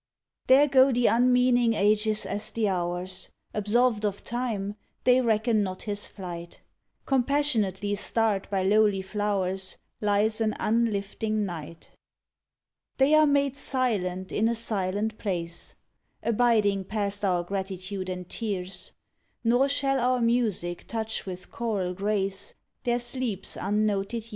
There 0.47 0.67
go 0.67 0.91
the 0.91 1.05
unmeaning 1.05 1.73
ages 1.73 2.25
as 2.25 2.49
the 2.49 2.67
hours; 2.69 3.29
Absolved 3.53 4.03
of 4.03 4.23
Time, 4.23 4.75
they 5.03 5.21
reckon 5.21 5.61
not 5.61 5.83
his 5.83 6.07
flight, 6.07 6.59
Compassionately 7.05 7.93
starred 7.93 8.49
by 8.49 8.63
lowly 8.63 9.03
flow 9.03 9.43
rs, 9.47 9.77
Lies 10.01 10.41
an 10.41 10.55
unlifting 10.59 11.45
night. 11.45 11.91
They 12.97 13.13
are 13.13 13.27
made 13.27 13.55
silent 13.55 14.31
in 14.31 14.47
a 14.49 14.55
silent 14.55 15.19
place, 15.19 15.75
Abiding 16.23 16.85
past 16.85 17.23
our 17.23 17.43
gratitude 17.43 18.09
and 18.09 18.27
tears; 18.27 18.93
Nor 19.43 19.69
shall 19.69 19.99
our 19.99 20.19
music 20.19 20.87
touch 20.87 21.27
with 21.27 21.51
choral 21.51 21.93
grace 21.93 22.55
Their 22.85 22.97
sleep 22.99 23.41
s 23.45 23.55
unnoted 23.55 24.13
years. 24.23 24.29